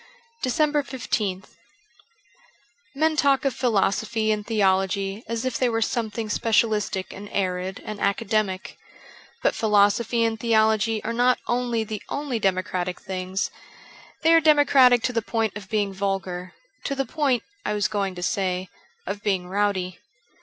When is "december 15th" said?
0.81-1.55